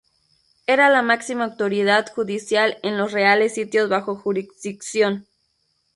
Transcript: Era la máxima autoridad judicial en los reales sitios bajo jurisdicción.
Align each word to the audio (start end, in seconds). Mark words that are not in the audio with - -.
Era 0.65 0.89
la 0.89 1.03
máxima 1.03 1.43
autoridad 1.45 2.11
judicial 2.11 2.79
en 2.81 2.97
los 2.97 3.11
reales 3.11 3.53
sitios 3.53 3.87
bajo 3.87 4.15
jurisdicción. 4.15 5.27